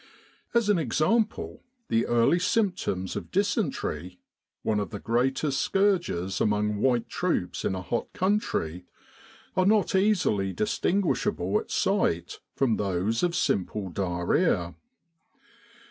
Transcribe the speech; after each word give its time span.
As 0.55 0.67
an 0.67 0.79
example, 0.79 1.61
the 1.87 2.07
early 2.07 2.39
symptoms 2.39 3.15
of 3.15 3.29
dysentery 3.29 4.19
one 4.63 4.79
of 4.79 4.89
the 4.89 4.97
greatest 4.97 5.61
scourges 5.61 6.41
among 6.41 6.77
white 6.77 7.07
troops 7.07 7.63
in 7.63 7.75
a 7.75 7.83
hot 7.83 8.11
country 8.11 8.85
are 9.55 9.67
not 9.67 9.93
easily 9.93 10.53
distinguishable 10.53 11.59
at 11.59 11.69
sight 11.69 12.39
from 12.55 12.77
those 12.77 13.21
of 13.21 13.35
simple 13.35 13.89
diarrhoea. 13.89 14.73